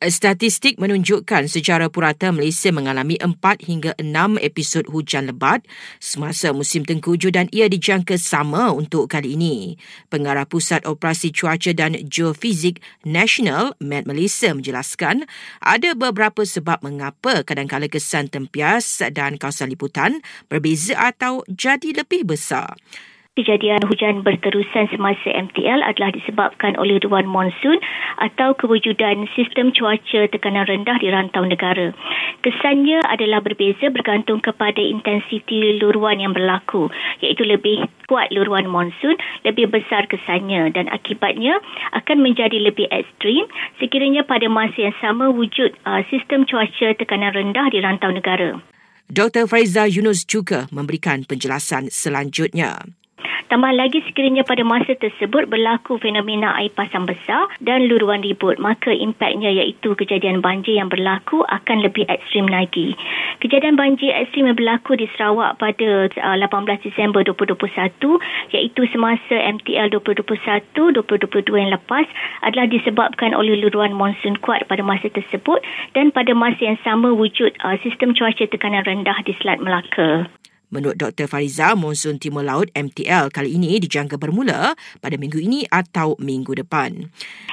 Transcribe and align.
Statistik 0.00 0.80
menunjukkan 0.80 1.44
secara 1.44 1.92
purata 1.92 2.32
Malaysia 2.32 2.72
mengalami 2.72 3.20
4 3.20 3.36
hingga 3.68 3.92
6 4.00 4.40
episod 4.40 4.88
hujan 4.88 5.28
lebat 5.28 5.60
semasa 6.00 6.56
musim 6.56 6.88
tengkujuh 6.88 7.28
dan 7.28 7.52
ia 7.52 7.68
dijangka 7.68 8.16
sama 8.16 8.72
untuk 8.72 9.12
kali 9.12 9.36
ini. 9.36 9.76
Pengarah 10.08 10.48
Pusat 10.48 10.88
Operasi 10.88 11.36
Cuaca 11.36 11.76
dan 11.76 12.00
Geofizik 12.08 12.80
Nasional, 13.04 13.76
Met 13.76 14.08
Malaysia 14.08 14.56
menjelaskan 14.56 15.28
ada 15.60 15.92
beberapa 15.92 16.48
sebab 16.48 16.80
mengapa 16.80 17.44
kadang-kadang 17.44 17.92
kesan 17.92 18.32
tempias 18.32 19.04
dan 19.12 19.36
kawasan 19.36 19.68
liputan 19.68 20.24
berbeza 20.48 20.96
atau 20.96 21.44
jadi 21.44 21.92
lebih 21.92 22.24
besar. 22.24 22.72
Kejadian 23.38 23.86
hujan 23.86 24.26
berterusan 24.26 24.90
semasa 24.90 25.30
MTL 25.30 25.86
adalah 25.86 26.10
disebabkan 26.10 26.74
oleh 26.74 26.98
ruan 26.98 27.30
monsun 27.30 27.78
atau 28.18 28.58
kewujudan 28.58 29.30
sistem 29.38 29.70
cuaca 29.70 30.26
tekanan 30.26 30.66
rendah 30.66 30.98
di 30.98 31.14
rantau 31.14 31.46
negara. 31.46 31.94
Kesannya 32.42 32.98
adalah 33.06 33.38
berbeza 33.38 33.86
bergantung 33.94 34.42
kepada 34.42 34.82
intensiti 34.82 35.78
luruan 35.78 36.18
yang 36.18 36.34
berlaku 36.34 36.90
iaitu 37.22 37.46
lebih 37.46 37.86
kuat 38.10 38.34
luruan 38.34 38.66
monsun, 38.66 39.14
lebih 39.46 39.70
besar 39.70 40.10
kesannya 40.10 40.74
dan 40.74 40.90
akibatnya 40.90 41.62
akan 41.94 42.26
menjadi 42.26 42.58
lebih 42.58 42.90
ekstrim 42.90 43.46
sekiranya 43.78 44.26
pada 44.26 44.50
masa 44.50 44.90
yang 44.90 44.96
sama 44.98 45.30
wujud 45.30 45.70
uh, 45.86 46.02
sistem 46.10 46.42
cuaca 46.50 46.98
tekanan 46.98 47.30
rendah 47.30 47.70
di 47.70 47.78
rantau 47.78 48.10
negara. 48.10 48.58
Dr. 49.06 49.46
Faiza 49.46 49.86
Yunus 49.86 50.26
juga 50.26 50.66
memberikan 50.74 51.22
penjelasan 51.22 51.94
selanjutnya. 51.94 52.98
Tambah 53.50 53.74
lagi 53.74 53.98
sekiranya 54.06 54.46
pada 54.46 54.62
masa 54.62 54.94
tersebut 54.94 55.50
berlaku 55.50 55.98
fenomena 55.98 56.54
air 56.54 56.70
pasang 56.70 57.02
besar 57.02 57.50
dan 57.58 57.90
luruan 57.90 58.22
ribut, 58.22 58.62
maka 58.62 58.94
impaknya 58.94 59.50
iaitu 59.50 59.98
kejadian 59.98 60.38
banjir 60.38 60.78
yang 60.78 60.86
berlaku 60.86 61.42
akan 61.50 61.82
lebih 61.82 62.06
ekstrim 62.06 62.46
lagi. 62.46 62.94
Kejadian 63.42 63.74
banjir 63.74 64.14
ekstrim 64.14 64.46
yang 64.46 64.54
berlaku 64.54 64.94
di 64.94 65.10
Sarawak 65.18 65.58
pada 65.58 66.06
18 66.14 66.46
uh, 66.46 66.78
Disember 66.78 67.26
2021 67.26 67.90
iaitu 68.54 68.86
semasa 68.94 69.34
MTL 69.34 69.98
2021-2022 69.98 71.50
yang 71.58 71.74
lepas 71.74 72.06
adalah 72.46 72.70
disebabkan 72.70 73.34
oleh 73.34 73.58
luruan 73.58 73.90
monsun 73.90 74.38
kuat 74.38 74.62
pada 74.70 74.86
masa 74.86 75.10
tersebut 75.10 75.58
dan 75.98 76.14
pada 76.14 76.38
masa 76.38 76.70
yang 76.70 76.78
sama 76.86 77.10
wujud 77.10 77.50
uh, 77.66 77.74
sistem 77.82 78.14
cuaca 78.14 78.46
tekanan 78.46 78.86
rendah 78.86 79.18
di 79.26 79.34
Selat 79.42 79.58
Melaka. 79.58 80.30
Menurut 80.70 81.02
Dr. 81.02 81.26
Fariza, 81.26 81.74
monsun 81.74 82.22
Timur 82.22 82.46
Laut 82.46 82.70
MTL 82.78 83.34
kali 83.34 83.58
ini 83.58 83.82
dijangka 83.82 84.14
bermula 84.14 84.78
pada 85.02 85.18
minggu 85.18 85.42
ini 85.42 85.66
atau 85.66 86.14
minggu 86.22 86.54
depan. 86.54 87.10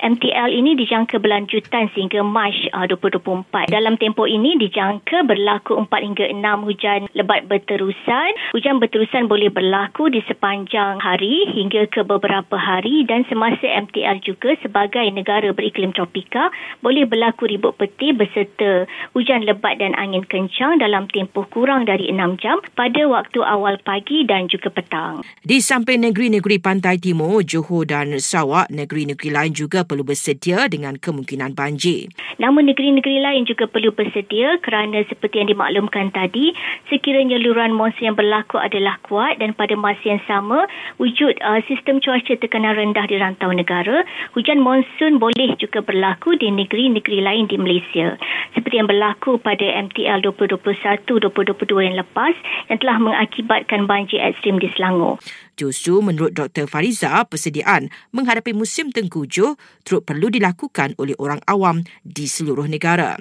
MTL 0.00 0.48
ini 0.54 0.78
dijangka 0.78 1.20
berlanjutan 1.20 1.92
sehingga 1.92 2.24
Mac 2.24 2.56
2024. 2.72 3.68
Dalam 3.68 4.00
tempoh 4.00 4.24
ini 4.24 4.56
dijangka 4.56 5.28
berlaku 5.28 5.76
4 5.76 6.06
hingga 6.06 6.24
6 6.32 6.66
hujan 6.66 7.00
lebat 7.12 7.44
berterusan. 7.50 8.30
Hujan 8.56 8.80
berterusan 8.80 9.28
boleh 9.28 9.52
berlaku 9.52 10.08
di 10.08 10.24
sepanjang 10.24 11.02
hari 11.04 11.50
hingga 11.52 11.90
ke 11.92 12.06
beberapa 12.06 12.56
hari 12.56 13.04
dan 13.04 13.28
semasa 13.28 13.66
MTL 13.66 14.24
juga 14.24 14.56
sebagai 14.64 15.04
negara 15.12 15.52
beriklim 15.52 15.92
tropika 15.92 16.48
boleh 16.80 17.04
berlaku 17.04 17.50
ribut 17.50 17.76
peti 17.76 18.16
berserta 18.16 18.88
hujan 19.12 19.44
lebat 19.44 19.76
dan 19.82 19.92
angin 20.00 20.24
kencang 20.24 20.80
dalam 20.80 21.10
tempoh 21.12 21.44
kurang 21.52 21.84
dari 21.84 22.08
6 22.08 22.40
jam 22.40 22.56
pada 22.72 22.99
pada 23.00 23.16
waktu 23.16 23.40
awal 23.40 23.80
pagi 23.80 24.28
dan 24.28 24.44
juga 24.52 24.68
petang. 24.68 25.24
Di 25.40 25.64
samping 25.64 26.04
negeri-negeri 26.04 26.60
pantai 26.60 27.00
timur, 27.00 27.40
Johor 27.40 27.88
dan 27.88 28.12
Sarawak, 28.20 28.68
negeri-negeri 28.68 29.32
lain 29.32 29.56
juga 29.56 29.88
perlu 29.88 30.04
bersedia 30.04 30.68
dengan 30.68 31.00
kemungkinan 31.00 31.56
banjir. 31.56 32.12
Namun 32.36 32.68
negeri-negeri 32.68 33.24
lain 33.24 33.48
juga 33.48 33.64
perlu 33.64 33.96
bersedia 33.96 34.60
kerana 34.60 35.00
seperti 35.08 35.40
yang 35.40 35.48
dimaklumkan 35.48 36.12
tadi, 36.12 36.52
sekiranya 36.92 37.40
luruan 37.40 37.72
monsun 37.72 38.12
yang 38.12 38.16
berlaku 38.20 38.60
adalah 38.60 39.00
kuat 39.08 39.40
dan 39.40 39.56
pada 39.56 39.72
masa 39.80 40.04
yang 40.04 40.20
sama 40.28 40.68
wujud 41.00 41.40
uh, 41.40 41.64
sistem 41.72 42.04
cuaca 42.04 42.36
tekanan 42.36 42.76
rendah 42.76 43.08
di 43.08 43.16
rantau 43.16 43.48
negara, 43.48 44.04
hujan 44.36 44.60
monsun 44.60 45.16
boleh 45.16 45.56
juga 45.56 45.80
berlaku 45.80 46.36
di 46.36 46.52
negeri-negeri 46.52 47.24
lain 47.24 47.48
di 47.48 47.56
Malaysia. 47.56 48.20
Seperti 48.54 48.82
yang 48.82 48.90
berlaku 48.90 49.38
pada 49.38 49.62
MTL 49.62 50.26
2021-2022 50.26 51.86
yang 51.86 51.96
lepas 51.98 52.34
yang 52.66 52.78
telah 52.82 52.98
mengakibatkan 52.98 53.86
banjir 53.86 54.18
ekstrim 54.18 54.58
di 54.58 54.66
Selangor. 54.74 55.22
Justru 55.58 56.00
menurut 56.04 56.36
Dr. 56.36 56.66
Fariza, 56.70 57.24
persediaan 57.26 57.90
menghadapi 58.14 58.54
musim 58.56 58.94
tengkujuh 58.94 59.56
turut 59.86 60.02
perlu 60.04 60.30
dilakukan 60.30 60.94
oleh 60.96 61.16
orang 61.18 61.40
awam 61.48 61.82
di 62.02 62.26
seluruh 62.28 62.68
negara. 62.68 63.16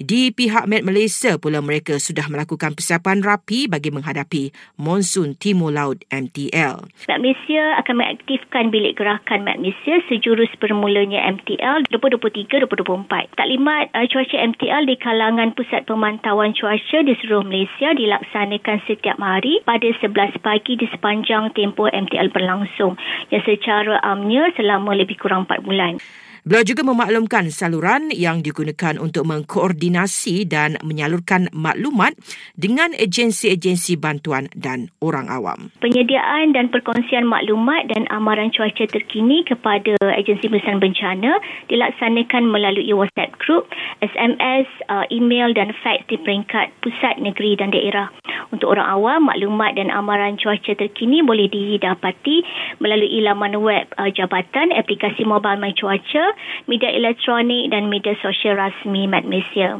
Di 0.00 0.32
pihak 0.32 0.64
Met 0.70 0.86
Malaysia 0.86 1.36
pula 1.36 1.60
mereka 1.60 2.00
sudah 2.00 2.26
melakukan 2.32 2.72
persiapan 2.72 3.20
rapi 3.20 3.68
bagi 3.68 3.92
menghadapi 3.92 4.50
monsun 4.80 5.36
Timur 5.36 5.70
Laut 5.74 6.00
MTL. 6.08 6.88
Met 7.06 7.20
Malaysia 7.20 7.76
akan 7.84 7.94
mengaktifkan 8.00 8.72
bilik 8.72 8.96
gerakan 8.96 9.44
Met 9.44 9.60
Malaysia 9.60 10.00
sejurus 10.08 10.48
bermulanya 10.56 11.20
MTL 11.36 11.86
2023-2024. 11.92 13.36
Taklimat 13.36 13.92
uh, 13.92 14.06
cuaca 14.08 14.36
MTL 14.40 14.82
di 14.88 14.96
kalangan 14.96 15.52
Pusat 15.52 15.84
Pemantauan 15.88 16.56
Cuaca 16.56 16.98
di 17.04 17.14
seluruh 17.20 17.44
Malaysia 17.44 17.92
dilaksanakan 17.92 18.78
setiap 18.88 19.18
hari 19.20 19.60
pada 19.64 19.88
11 20.00 20.40
pagi 20.40 20.80
di 20.80 20.86
sepanjang 20.88 21.52
tempoh 21.60 21.92
MTL 21.92 22.32
berlangsung 22.32 22.96
yang 23.28 23.44
secara 23.44 24.00
amnya 24.00 24.48
selama 24.56 24.96
lebih 24.96 25.20
kurang 25.20 25.44
4 25.44 25.60
bulan. 25.60 26.00
Beliau 26.40 26.64
juga 26.64 26.80
memaklumkan 26.80 27.52
saluran 27.52 28.08
yang 28.08 28.40
digunakan 28.40 28.96
untuk 28.96 29.28
mengkoordinasi 29.28 30.48
dan 30.48 30.80
menyalurkan 30.80 31.52
maklumat 31.52 32.16
dengan 32.56 32.96
agensi-agensi 32.96 34.00
bantuan 34.00 34.48
dan 34.56 34.88
orang 35.04 35.28
awam. 35.28 35.68
Penyediaan 35.84 36.56
dan 36.56 36.72
perkongsian 36.72 37.28
maklumat 37.28 37.92
dan 37.92 38.08
amaran 38.08 38.48
cuaca 38.56 38.88
terkini 38.88 39.44
kepada 39.44 40.00
agensi 40.16 40.48
besan 40.48 40.80
bencana 40.80 41.36
dilaksanakan 41.68 42.48
melalui 42.48 42.88
WhatsApp 42.96 43.36
group, 43.36 43.68
SMS, 44.00 44.64
uh, 44.88 45.04
email 45.12 45.52
dan 45.52 45.76
fax 45.84 46.08
di 46.08 46.16
peringkat 46.16 46.72
pusat 46.80 47.20
negeri 47.20 47.60
dan 47.60 47.68
daerah. 47.68 48.08
Untuk 48.50 48.74
orang 48.74 48.86
awam, 48.86 49.20
maklumat 49.30 49.78
dan 49.78 49.94
amaran 49.94 50.34
cuaca 50.34 50.74
terkini 50.74 51.22
boleh 51.22 51.46
didapati 51.46 52.42
melalui 52.82 53.22
laman 53.22 53.62
web 53.62 53.86
uh, 53.94 54.10
jabatan, 54.10 54.74
aplikasi 54.74 55.22
mobile 55.22 55.62
My 55.62 55.70
Cuaca 55.70 56.34
media 56.66 56.90
elektronik 56.90 57.70
dan 57.70 57.86
media 57.86 58.18
sosial 58.18 58.58
rasmi 58.58 59.06
Met 59.06 59.22
Malaysia. 59.22 59.78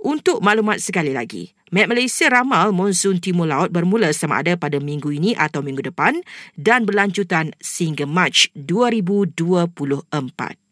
Untuk 0.00 0.40
maklumat 0.40 0.80
sekali 0.82 1.12
lagi, 1.12 1.52
Met 1.70 1.86
Malaysia 1.86 2.26
ramal 2.26 2.74
monsun 2.74 3.22
Timur 3.22 3.46
Laut 3.46 3.70
bermula 3.70 4.10
sama 4.10 4.42
ada 4.42 4.58
pada 4.58 4.82
minggu 4.82 5.14
ini 5.14 5.38
atau 5.38 5.62
minggu 5.62 5.86
depan 5.86 6.18
dan 6.58 6.82
berlanjutan 6.82 7.54
sehingga 7.62 8.10
Mac 8.10 8.50
2024. 8.58 10.69